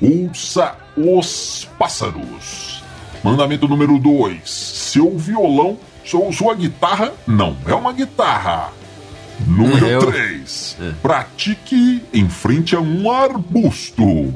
Ouça 0.00 0.74
os 0.96 1.68
pássaros. 1.78 2.82
Mandamento 3.22 3.66
número 3.68 3.98
2. 3.98 4.40
Seu 4.48 5.16
violão, 5.18 5.76
sua, 6.04 6.32
sua 6.32 6.54
guitarra 6.54 7.12
não 7.26 7.56
é 7.66 7.74
uma 7.74 7.92
guitarra. 7.92 8.70
Número 9.46 9.86
Eu- 9.86 10.06
3. 10.06 10.76
Pratique 11.02 12.02
em 12.12 12.28
frente 12.28 12.74
a 12.74 12.80
um 12.80 13.10
arbusto. 13.10 14.32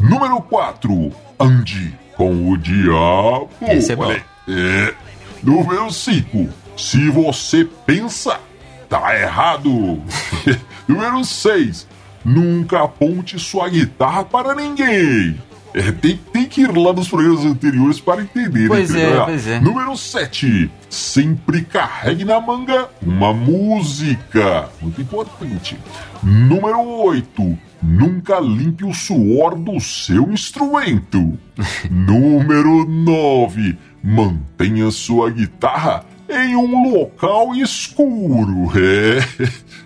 Número 0.00 0.40
4. 0.42 1.12
Ande 1.38 1.94
com 2.16 2.50
o 2.50 2.56
diabo. 2.56 3.50
Esse 3.62 3.92
é 3.92 3.96
bom. 3.96 4.10
É. 4.12 4.94
Número 5.42 5.90
5. 5.90 6.48
Se 6.76 7.08
você 7.10 7.68
pensa, 7.86 8.40
tá 8.88 9.16
errado. 9.18 10.02
Número 10.88 11.24
6. 11.24 11.86
Nunca 12.24 12.82
aponte 12.82 13.38
sua 13.38 13.68
guitarra 13.68 14.24
para 14.24 14.54
ninguém. 14.54 15.38
É, 15.74 15.90
tem, 15.90 16.16
tem 16.32 16.46
que 16.46 16.60
ir 16.60 16.76
lá 16.76 16.92
nos 16.92 17.08
programas 17.08 17.44
anteriores 17.44 17.98
para 17.98 18.22
entender. 18.22 18.68
Pois 18.68 18.90
entendeu? 18.90 19.22
é, 19.22 19.24
pois 19.24 19.46
é. 19.46 19.60
Número 19.60 19.96
7. 19.96 20.70
Sempre 20.88 21.62
carregue 21.62 22.24
na 22.24 22.40
manga 22.40 22.88
uma 23.02 23.34
música. 23.34 24.68
Muito 24.80 25.00
importante. 25.02 25.76
Número 26.22 26.80
8. 26.80 27.58
Nunca 27.84 28.40
limpe 28.40 28.82
o 28.82 28.94
suor 28.94 29.54
do 29.56 29.78
seu 29.78 30.32
instrumento. 30.32 31.38
Número 31.90 32.86
9. 32.86 33.76
Mantenha 34.02 34.90
sua 34.90 35.30
guitarra 35.30 36.06
em 36.28 36.56
um 36.56 36.90
local 36.90 37.54
escuro. 37.54 38.72
É. 38.74 39.20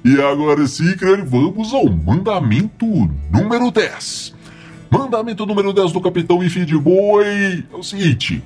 E 0.05 0.23
agora 0.23 0.67
sim, 0.67 0.95
vamos 1.27 1.75
ao 1.75 1.91
mandamento 1.91 2.87
número 3.31 3.71
10. 3.71 4.35
Mandamento 4.91 5.45
número 5.45 5.73
10 5.73 5.93
do 5.93 6.01
Capitão 6.01 6.43
Ifi 6.43 6.65
de 6.65 6.79
Boi 6.79 7.65
é 7.71 7.77
o 7.77 7.83
seguinte: 7.83 8.43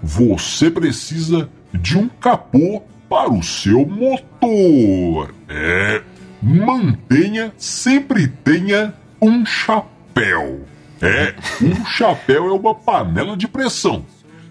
você 0.00 0.70
precisa 0.70 1.48
de 1.72 1.98
um 1.98 2.08
capô 2.08 2.80
para 3.08 3.32
o 3.32 3.42
seu 3.42 3.84
motor. 3.84 5.34
É. 5.48 6.02
Mantenha, 6.44 7.54
sempre 7.56 8.28
tenha 8.28 8.92
um 9.20 9.46
chapéu. 9.46 10.60
É, 11.00 11.34
um 11.62 11.86
chapéu 11.86 12.48
é 12.48 12.52
uma 12.52 12.74
panela 12.74 13.34
de 13.34 13.48
pressão. 13.48 14.04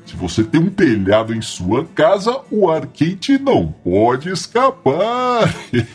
Se 0.03 0.15
você 0.15 0.43
tem 0.43 0.59
um 0.59 0.69
telhado 0.69 1.33
em 1.33 1.41
sua 1.41 1.85
casa, 1.85 2.41
o 2.49 2.69
ar 2.69 2.87
quente 2.87 3.37
não 3.37 3.73
pode 3.83 4.29
escapar. 4.29 5.53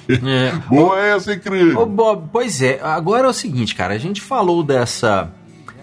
É. 0.08 0.52
Boa 0.68 0.98
essa, 1.04 1.36
crânio? 1.36 1.78
Ô 1.78 1.86
Bob, 1.86 2.28
pois 2.32 2.62
é, 2.62 2.80
agora 2.82 3.26
é 3.26 3.30
o 3.30 3.34
seguinte, 3.34 3.74
cara, 3.74 3.94
a 3.94 3.98
gente 3.98 4.20
falou 4.20 4.62
dessa. 4.62 5.30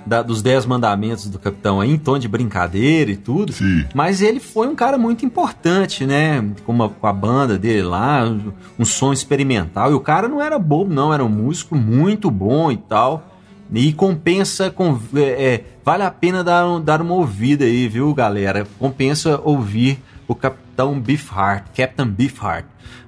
Da- 0.05 0.21
dos 0.21 0.41
10 0.41 0.65
mandamentos 0.65 1.27
do 1.27 1.39
capitão 1.39 1.81
aí, 1.81 1.91
em 1.91 1.97
tom 1.97 2.17
de 2.19 2.27
brincadeira 2.27 3.11
e 3.11 3.15
tudo. 3.17 3.51
Sim. 3.53 3.85
Mas 3.93 4.21
ele 4.21 4.39
foi 4.39 4.67
um 4.67 4.75
cara 4.75 4.97
muito 4.97 5.25
importante, 5.25 6.05
né? 6.05 6.43
Com, 6.65 6.83
a- 6.83 6.89
com 6.89 7.07
a 7.07 7.13
banda 7.13 7.57
dele 7.57 7.83
lá, 7.83 8.23
um, 8.25 8.51
um 8.79 8.85
som 8.85 9.11
experimental. 9.11 9.91
E 9.91 9.93
o 9.95 9.99
cara 9.99 10.27
não 10.27 10.41
era 10.41 10.59
bobo, 10.59 10.93
não, 10.93 11.13
era 11.13 11.23
um 11.23 11.29
músico 11.29 11.75
muito 11.75 12.29
bom 12.29 12.71
e 12.71 12.77
tal. 12.77 13.31
E 13.73 13.91
compensa, 13.93 14.69
com, 14.69 14.99
é, 15.15 15.19
é, 15.21 15.63
vale 15.83 16.03
a 16.03 16.11
pena 16.11 16.43
dar, 16.43 16.79
dar 16.79 17.01
uma 17.01 17.15
ouvida 17.15 17.65
aí, 17.65 17.87
viu, 17.87 18.13
galera? 18.13 18.67
Compensa 18.77 19.41
ouvir 19.43 19.99
o 20.27 20.35
Capitão 20.35 20.99
Beefheart, 20.99 21.65
Captain 21.75 22.05
Beefheart. 22.07 22.65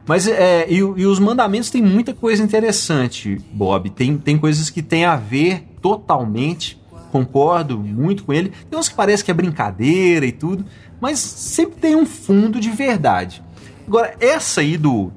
Mas 0.07 0.27
é, 0.27 0.65
e, 0.69 0.77
e 0.77 1.05
os 1.05 1.19
mandamentos 1.19 1.69
tem 1.69 1.81
muita 1.83 2.13
coisa 2.13 2.41
interessante, 2.43 3.39
Bob. 3.51 3.89
Tem, 3.91 4.17
tem 4.17 4.37
coisas 4.37 4.69
que 4.69 4.81
tem 4.81 5.05
a 5.05 5.15
ver 5.15 5.63
totalmente, 5.81 6.79
concordo 7.11 7.79
muito 7.79 8.23
com 8.23 8.33
ele. 8.33 8.51
Tem 8.69 8.79
uns 8.79 8.89
que 8.89 8.95
parece 8.95 9.23
que 9.23 9.31
é 9.31 9.33
brincadeira 9.33 10.25
e 10.25 10.31
tudo, 10.31 10.65
mas 10.99 11.19
sempre 11.19 11.79
tem 11.79 11.95
um 11.95 12.05
fundo 12.05 12.59
de 12.59 12.69
verdade. 12.69 13.43
Agora, 13.87 14.15
essa 14.19 14.61
aí 14.61 14.77
do, 14.77 15.11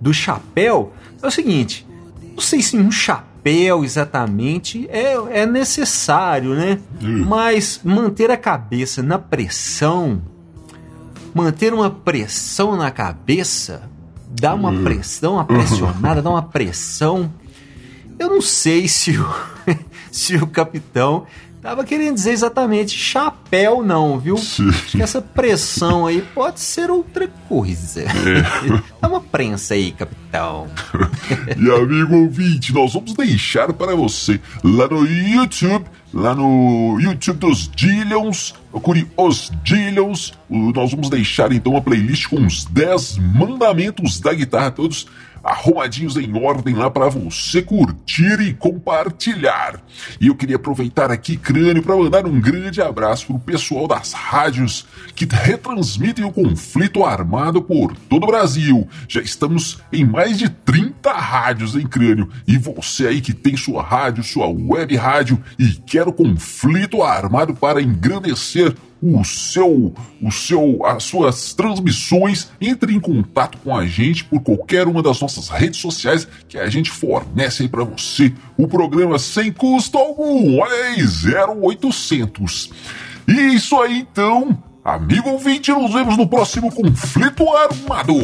do 0.00 0.12
chapéu 0.12 0.92
é 1.22 1.26
o 1.26 1.30
seguinte: 1.30 1.86
não 2.34 2.40
sei 2.40 2.62
se 2.62 2.76
um 2.76 2.90
chapéu 2.90 3.84
exatamente 3.84 4.88
é, 4.90 5.14
é 5.40 5.46
necessário, 5.46 6.54
né? 6.54 6.78
Hum. 7.02 7.24
Mas 7.26 7.80
manter 7.84 8.30
a 8.30 8.36
cabeça 8.36 9.02
na 9.02 9.18
pressão 9.18 10.20
manter 11.36 11.74
uma 11.74 11.90
pressão 11.90 12.78
na 12.78 12.90
cabeça, 12.90 13.82
dá 14.40 14.54
uma 14.54 14.72
pressão, 14.72 15.34
uma 15.34 15.44
pressionada, 15.44 16.22
dá 16.22 16.30
uma 16.30 16.42
pressão. 16.42 17.30
Eu 18.18 18.30
não 18.30 18.40
sei 18.40 18.88
se 18.88 19.12
se 20.16 20.36
o 20.36 20.46
capitão 20.46 21.26
tava 21.60 21.84
querendo 21.84 22.14
dizer 22.14 22.30
exatamente 22.30 22.96
chapéu, 22.96 23.82
não, 23.82 24.18
viu? 24.18 24.38
Sim. 24.38 24.68
Acho 24.68 24.96
que 24.96 25.02
essa 25.02 25.20
pressão 25.20 26.06
aí 26.06 26.22
pode 26.34 26.60
ser 26.60 26.90
outra 26.90 27.28
coisa. 27.48 28.04
Dá 29.00 29.08
uma 29.08 29.20
prensa 29.20 29.74
aí, 29.74 29.92
capitão. 29.92 30.68
E 31.56 31.70
amigo 31.70 32.14
ouvinte, 32.14 32.72
nós 32.72 32.92
vamos 32.92 33.14
deixar 33.14 33.72
para 33.72 33.94
você 33.94 34.38
lá 34.62 34.86
no 34.86 35.06
YouTube, 35.06 35.86
lá 36.12 36.34
no 36.34 36.98
YouTube 37.00 37.38
dos 37.38 37.68
Dillions, 37.74 38.54
procure 38.70 39.06
os 39.16 39.50
Dillions. 39.62 40.34
Nós 40.48 40.90
vamos 40.90 41.08
deixar 41.08 41.52
então 41.52 41.72
uma 41.72 41.80
playlist 41.80 42.28
com 42.28 42.44
os 42.44 42.64
10 42.66 43.18
mandamentos 43.18 44.20
da 44.20 44.34
guitarra, 44.34 44.70
todos 44.70 45.06
arrumadinhos 45.46 46.16
em 46.16 46.36
ordem 46.36 46.74
lá 46.74 46.90
para 46.90 47.08
você 47.08 47.62
curtir 47.62 48.40
e 48.40 48.52
compartilhar. 48.52 49.80
E 50.20 50.26
eu 50.26 50.34
queria 50.34 50.56
aproveitar 50.56 51.10
aqui, 51.10 51.36
Crânio, 51.36 51.82
para 51.82 51.96
mandar 51.96 52.26
um 52.26 52.40
grande 52.40 52.82
abraço 52.82 53.26
pro 53.26 53.38
pessoal 53.38 53.86
das 53.86 54.12
rádios 54.12 54.86
que 55.14 55.26
retransmitem 55.30 56.24
o 56.24 56.32
conflito 56.32 57.04
armado 57.04 57.62
por 57.62 57.96
todo 58.08 58.24
o 58.24 58.26
Brasil. 58.26 58.88
Já 59.08 59.20
estamos 59.20 59.80
em 59.92 60.04
mais 60.04 60.36
de 60.38 60.48
30 60.48 61.12
rádios 61.12 61.76
em 61.76 61.86
Crânio. 61.86 62.28
E 62.46 62.58
você 62.58 63.06
aí 63.06 63.20
que 63.20 63.32
tem 63.32 63.56
sua 63.56 63.82
rádio, 63.82 64.24
sua 64.24 64.48
web 64.48 64.96
rádio 64.96 65.42
e 65.58 65.68
quer 65.68 66.08
o 66.08 66.12
conflito 66.12 67.02
armado 67.02 67.54
para 67.54 67.80
engrandecer 67.80 68.74
o 69.14 69.24
seu, 69.24 69.92
o 70.22 70.32
seu, 70.32 70.84
as 70.86 71.04
suas 71.04 71.54
transmissões, 71.54 72.50
entre 72.60 72.94
em 72.94 73.00
contato 73.00 73.58
com 73.58 73.76
a 73.76 73.86
gente 73.86 74.24
por 74.24 74.40
qualquer 74.40 74.88
uma 74.88 75.02
das 75.02 75.20
nossas 75.20 75.48
redes 75.48 75.80
sociais 75.80 76.26
que 76.48 76.58
a 76.58 76.68
gente 76.68 76.90
fornece 76.90 77.62
aí 77.62 77.68
para 77.68 77.84
você 77.84 78.32
o 78.56 78.66
programa 78.66 79.18
sem 79.18 79.52
custo 79.52 79.98
algum. 79.98 80.58
Olha 80.58 80.74
aí, 80.86 81.02
0800. 81.02 82.70
E 83.28 83.54
isso 83.54 83.80
aí 83.80 83.98
então. 84.00 84.56
Amigo 84.84 85.30
ouvinte, 85.30 85.72
nos 85.72 85.92
vemos 85.92 86.16
no 86.16 86.28
próximo 86.28 86.72
conflito 86.72 87.44
armado. 87.56 88.14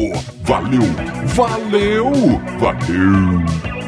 Valeu, 0.43 0.83
valeu, 1.35 2.11
valeu. 2.57 3.82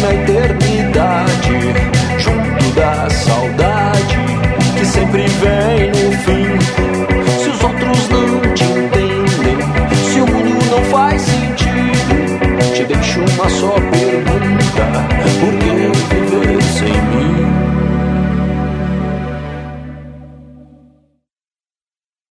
na 0.00 0.14
eternidade, 0.14 1.74
junto 2.18 2.74
da 2.74 3.08
salvação. 3.10 3.35